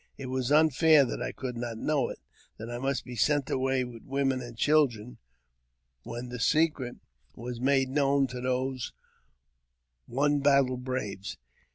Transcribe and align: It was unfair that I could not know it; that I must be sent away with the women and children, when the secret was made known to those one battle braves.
It 0.17 0.31
was 0.31 0.51
unfair 0.51 1.05
that 1.05 1.21
I 1.21 1.31
could 1.31 1.55
not 1.55 1.77
know 1.77 2.09
it; 2.09 2.17
that 2.57 2.71
I 2.71 2.79
must 2.79 3.05
be 3.05 3.15
sent 3.15 3.51
away 3.51 3.83
with 3.83 4.01
the 4.01 4.09
women 4.09 4.41
and 4.41 4.57
children, 4.57 5.19
when 6.01 6.29
the 6.29 6.39
secret 6.39 6.95
was 7.35 7.61
made 7.61 7.89
known 7.89 8.25
to 8.29 8.41
those 8.41 8.93
one 10.07 10.39
battle 10.39 10.77
braves. 10.77 11.37